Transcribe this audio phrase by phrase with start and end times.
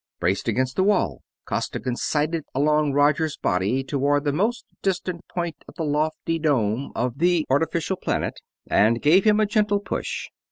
[0.19, 5.75] Braced against the wall, Costigan sighted along Roger's body toward the most distant point of
[5.75, 10.29] the lofty dome of the artificial planet and gave him a gentle push.